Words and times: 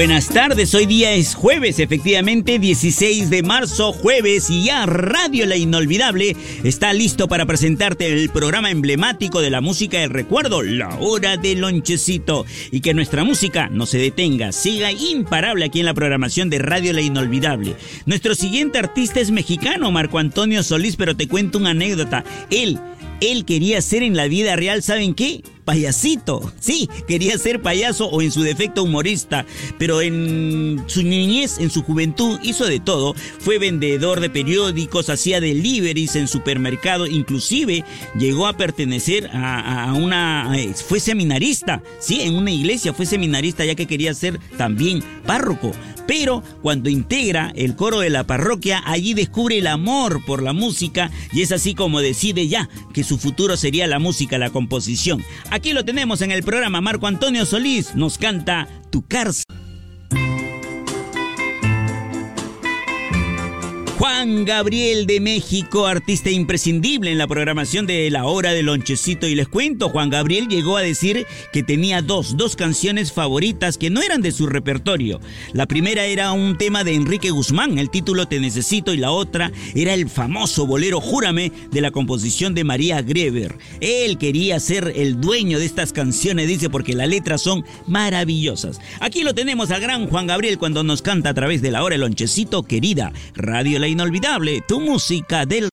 Buenas 0.00 0.28
tardes, 0.28 0.74
hoy 0.74 0.86
día 0.86 1.12
es 1.12 1.34
jueves, 1.34 1.78
efectivamente 1.78 2.58
16 2.58 3.28
de 3.28 3.42
marzo, 3.42 3.92
jueves, 3.92 4.48
y 4.48 4.64
ya 4.64 4.86
Radio 4.86 5.44
La 5.44 5.58
Inolvidable 5.58 6.34
está 6.64 6.94
listo 6.94 7.28
para 7.28 7.44
presentarte 7.44 8.10
el 8.10 8.30
programa 8.30 8.70
emblemático 8.70 9.42
de 9.42 9.50
la 9.50 9.60
música 9.60 9.98
del 9.98 10.08
recuerdo, 10.08 10.62
La 10.62 10.96
Hora 11.00 11.36
del 11.36 11.60
Lonchecito, 11.60 12.46
y 12.70 12.80
que 12.80 12.94
nuestra 12.94 13.24
música 13.24 13.68
no 13.70 13.84
se 13.84 13.98
detenga, 13.98 14.52
siga 14.52 14.90
imparable 14.90 15.66
aquí 15.66 15.80
en 15.80 15.86
la 15.86 15.92
programación 15.92 16.48
de 16.48 16.60
Radio 16.60 16.94
La 16.94 17.02
Inolvidable. 17.02 17.76
Nuestro 18.06 18.34
siguiente 18.34 18.78
artista 18.78 19.20
es 19.20 19.30
mexicano, 19.30 19.92
Marco 19.92 20.18
Antonio 20.18 20.62
Solís, 20.62 20.96
pero 20.96 21.14
te 21.14 21.28
cuento 21.28 21.58
una 21.58 21.72
anécdota. 21.72 22.24
Él 22.48 22.80
él 23.20 23.44
quería 23.44 23.82
ser 23.82 24.02
en 24.02 24.16
la 24.16 24.28
vida 24.28 24.56
real, 24.56 24.82
¿saben 24.82 25.12
qué? 25.12 25.42
Payasito. 25.64 26.52
Sí, 26.60 26.88
quería 27.06 27.38
ser 27.38 27.62
payaso 27.62 28.06
o 28.08 28.22
en 28.22 28.32
su 28.32 28.42
defecto 28.42 28.82
humorista, 28.82 29.46
pero 29.78 30.00
en 30.00 30.82
su 30.86 31.02
niñez, 31.02 31.58
en 31.58 31.70
su 31.70 31.82
juventud, 31.82 32.38
hizo 32.42 32.66
de 32.66 32.80
todo. 32.80 33.14
Fue 33.38 33.58
vendedor 33.58 34.20
de 34.20 34.30
periódicos, 34.30 35.10
hacía 35.10 35.40
deliveries 35.40 36.16
en 36.16 36.28
supermercado, 36.28 37.06
inclusive 37.06 37.84
llegó 38.18 38.46
a 38.46 38.56
pertenecer 38.56 39.30
a, 39.32 39.92
una... 39.94 40.52
fue 40.86 41.00
seminarista, 41.00 41.82
sí, 41.98 42.20
en 42.22 42.34
una 42.34 42.50
iglesia 42.50 42.92
fue 42.92 43.06
seminarista 43.06 43.64
ya 43.64 43.74
que 43.74 43.86
quería 43.86 44.14
ser 44.14 44.38
también 44.56 45.02
párroco. 45.26 45.72
Pero 46.10 46.42
cuando 46.60 46.90
integra 46.90 47.52
el 47.54 47.76
coro 47.76 48.00
de 48.00 48.10
la 48.10 48.26
parroquia, 48.26 48.82
allí 48.84 49.14
descubre 49.14 49.58
el 49.58 49.68
amor 49.68 50.24
por 50.24 50.42
la 50.42 50.52
música 50.52 51.08
y 51.32 51.42
es 51.42 51.52
así 51.52 51.72
como 51.76 52.00
decide 52.00 52.48
ya 52.48 52.68
que 52.92 53.04
su 53.04 53.16
futuro 53.16 53.56
sería 53.56 53.86
la 53.86 54.00
música, 54.00 54.36
la 54.36 54.50
composición. 54.50 55.22
Aquí 55.52 55.72
lo 55.72 55.84
tenemos 55.84 56.20
en 56.22 56.32
el 56.32 56.42
programa 56.42 56.80
Marco 56.80 57.06
Antonio 57.06 57.46
Solís, 57.46 57.94
nos 57.94 58.18
canta 58.18 58.66
Tu 58.90 59.06
cárcel. 59.06 59.49
Juan 64.00 64.46
Gabriel 64.46 65.04
de 65.04 65.20
México, 65.20 65.86
artista 65.86 66.30
imprescindible 66.30 67.12
en 67.12 67.18
la 67.18 67.26
programación 67.26 67.86
de 67.86 68.08
La 68.08 68.24
Hora 68.24 68.52
del 68.52 68.64
Lonchecito. 68.64 69.26
Y 69.26 69.34
les 69.34 69.46
cuento, 69.46 69.90
Juan 69.90 70.08
Gabriel 70.08 70.48
llegó 70.48 70.78
a 70.78 70.80
decir 70.80 71.26
que 71.52 71.62
tenía 71.62 72.00
dos, 72.00 72.38
dos 72.38 72.56
canciones 72.56 73.12
favoritas 73.12 73.76
que 73.76 73.90
no 73.90 74.00
eran 74.00 74.22
de 74.22 74.32
su 74.32 74.46
repertorio. 74.46 75.20
La 75.52 75.66
primera 75.66 76.06
era 76.06 76.32
un 76.32 76.56
tema 76.56 76.82
de 76.82 76.94
Enrique 76.94 77.28
Guzmán, 77.28 77.76
el 77.76 77.90
título 77.90 78.26
Te 78.26 78.40
Necesito, 78.40 78.94
y 78.94 78.96
la 78.96 79.10
otra 79.10 79.52
era 79.74 79.92
el 79.92 80.08
famoso 80.08 80.66
bolero 80.66 81.02
Júrame 81.02 81.52
de 81.70 81.82
la 81.82 81.90
composición 81.90 82.54
de 82.54 82.64
María 82.64 83.02
Greber. 83.02 83.58
Él 83.82 84.16
quería 84.16 84.60
ser 84.60 84.94
el 84.96 85.20
dueño 85.20 85.58
de 85.58 85.66
estas 85.66 85.92
canciones, 85.92 86.48
dice, 86.48 86.70
porque 86.70 86.94
las 86.94 87.08
letras 87.08 87.42
son 87.42 87.66
maravillosas. 87.86 88.80
Aquí 89.00 89.24
lo 89.24 89.34
tenemos 89.34 89.70
al 89.70 89.82
gran 89.82 90.06
Juan 90.06 90.26
Gabriel 90.26 90.56
cuando 90.56 90.82
nos 90.84 91.02
canta 91.02 91.28
a 91.28 91.34
través 91.34 91.60
de 91.60 91.70
La 91.70 91.84
Hora 91.84 91.92
del 91.92 92.00
Lonchecito, 92.00 92.62
querida 92.62 93.12
Radio 93.34 93.78
La 93.78 93.89
inolvidable, 93.90 94.62
tu 94.66 94.80
música 94.80 95.44
del... 95.44 95.68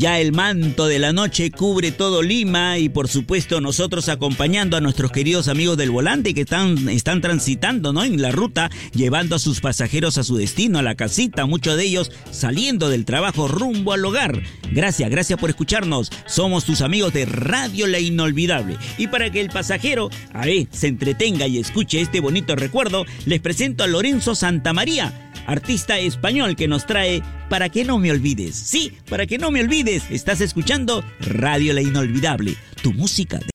Ya 0.00 0.18
el 0.18 0.32
manto 0.32 0.86
de 0.86 0.98
la 0.98 1.12
noche 1.12 1.50
cubre 1.50 1.92
todo 1.92 2.22
Lima 2.22 2.78
y 2.78 2.88
por 2.88 3.06
supuesto 3.06 3.60
nosotros 3.60 4.08
acompañando 4.08 4.78
a 4.78 4.80
nuestros 4.80 5.12
queridos 5.12 5.46
amigos 5.46 5.76
del 5.76 5.90
volante 5.90 6.32
que 6.32 6.40
están, 6.40 6.88
están 6.88 7.20
transitando 7.20 7.92
¿no? 7.92 8.02
en 8.02 8.22
la 8.22 8.32
ruta, 8.32 8.70
llevando 8.94 9.36
a 9.36 9.38
sus 9.38 9.60
pasajeros 9.60 10.16
a 10.16 10.24
su 10.24 10.38
destino, 10.38 10.78
a 10.78 10.82
la 10.82 10.94
casita, 10.94 11.44
muchos 11.44 11.76
de 11.76 11.84
ellos 11.84 12.10
saliendo 12.30 12.88
del 12.88 13.04
trabajo 13.04 13.46
rumbo 13.46 13.92
al 13.92 14.02
hogar. 14.02 14.40
Gracias, 14.72 15.10
gracias 15.10 15.38
por 15.38 15.50
escucharnos. 15.50 16.10
Somos 16.24 16.64
tus 16.64 16.80
amigos 16.80 17.12
de 17.12 17.26
Radio 17.26 17.86
La 17.86 17.98
Inolvidable. 17.98 18.78
Y 18.96 19.08
para 19.08 19.28
que 19.30 19.42
el 19.42 19.50
pasajero 19.50 20.08
ahí 20.32 20.66
se 20.72 20.88
entretenga 20.88 21.46
y 21.46 21.58
escuche 21.58 22.00
este 22.00 22.20
bonito 22.20 22.56
recuerdo, 22.56 23.04
les 23.26 23.42
presento 23.42 23.84
a 23.84 23.86
Lorenzo 23.86 24.34
Santamaría 24.34 25.29
artista 25.50 25.98
español 25.98 26.56
que 26.56 26.68
nos 26.68 26.86
trae 26.86 27.22
Para 27.48 27.68
que 27.68 27.84
no 27.84 27.98
me 27.98 28.10
olvides. 28.10 28.54
Sí, 28.54 28.96
para 29.08 29.26
que 29.26 29.38
no 29.38 29.50
me 29.50 29.60
olvides, 29.60 30.04
estás 30.10 30.40
escuchando 30.40 31.04
Radio 31.20 31.72
La 31.72 31.82
Inolvidable, 31.82 32.56
tu 32.82 32.92
música 32.92 33.38
de... 33.38 33.50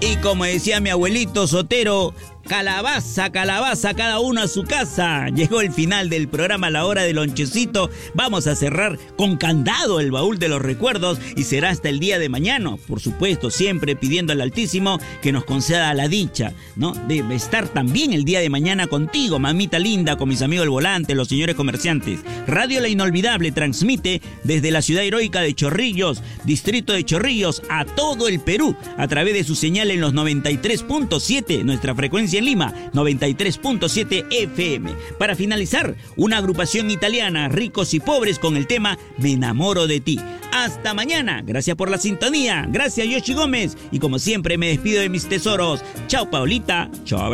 Y 0.00 0.16
como 0.16 0.44
decía 0.44 0.80
mi 0.80 0.90
abuelito 0.90 1.46
Sotero, 1.46 2.14
Calabaza, 2.46 3.32
calabaza, 3.32 3.94
cada 3.94 4.20
uno 4.20 4.42
a 4.42 4.48
su 4.48 4.64
casa. 4.64 5.28
Llegó 5.28 5.62
el 5.62 5.72
final 5.72 6.10
del 6.10 6.28
programa 6.28 6.68
La 6.68 6.84
Hora 6.84 7.02
del 7.02 7.16
Lonchecito. 7.16 7.90
Vamos 8.14 8.46
a 8.46 8.54
cerrar 8.54 8.98
con 9.16 9.38
candado 9.38 9.98
el 9.98 10.10
baúl 10.10 10.38
de 10.38 10.48
los 10.48 10.60
recuerdos 10.60 11.18
y 11.36 11.44
será 11.44 11.70
hasta 11.70 11.88
el 11.88 12.00
día 12.00 12.18
de 12.18 12.28
mañana. 12.28 12.76
Por 12.86 13.00
supuesto, 13.00 13.50
siempre 13.50 13.96
pidiendo 13.96 14.34
al 14.34 14.42
Altísimo 14.42 15.00
que 15.22 15.32
nos 15.32 15.44
conceda 15.44 15.94
la 15.94 16.06
dicha, 16.06 16.52
¿no? 16.76 16.92
De 16.92 17.24
estar 17.34 17.66
también 17.68 18.12
el 18.12 18.26
día 18.26 18.40
de 18.40 18.50
mañana 18.50 18.88
contigo, 18.88 19.38
mamita 19.38 19.78
linda, 19.78 20.16
con 20.16 20.28
mis 20.28 20.42
amigos 20.42 20.64
del 20.64 20.70
volante, 20.70 21.14
los 21.14 21.28
señores 21.28 21.54
comerciantes. 21.54 22.20
Radio 22.46 22.80
La 22.80 22.88
Inolvidable 22.88 23.52
transmite 23.52 24.20
desde 24.42 24.70
la 24.70 24.82
ciudad 24.82 25.02
heroica 25.02 25.40
de 25.40 25.54
Chorrillos, 25.54 26.22
distrito 26.44 26.92
de 26.92 27.04
Chorrillos, 27.04 27.62
a 27.70 27.86
todo 27.86 28.28
el 28.28 28.40
Perú, 28.40 28.76
a 28.98 29.08
través 29.08 29.32
de 29.32 29.44
su 29.44 29.54
señal 29.54 29.90
en 29.90 30.02
los 30.02 30.12
93.7, 30.12 31.64
nuestra 31.64 31.94
en 32.38 32.44
Lima, 32.44 32.72
93.7 32.92 34.26
FM. 34.30 34.92
Para 35.18 35.36
finalizar, 35.36 35.96
una 36.16 36.38
agrupación 36.38 36.90
italiana, 36.90 37.48
ricos 37.48 37.94
y 37.94 38.00
pobres, 38.00 38.38
con 38.38 38.56
el 38.56 38.66
tema 38.66 38.98
Me 39.18 39.32
enamoro 39.32 39.86
de 39.86 40.00
ti. 40.00 40.20
Hasta 40.52 40.94
mañana. 40.94 41.42
Gracias 41.44 41.76
por 41.76 41.90
la 41.90 41.98
sintonía. 41.98 42.66
Gracias 42.68 43.08
Yoshi 43.08 43.34
Gómez. 43.34 43.76
Y 43.90 43.98
como 43.98 44.18
siempre 44.18 44.56
me 44.56 44.68
despido 44.68 45.00
de 45.00 45.08
mis 45.08 45.28
tesoros. 45.28 45.82
Chao 46.06 46.30
Paulita. 46.30 46.90
Chao 47.04 47.33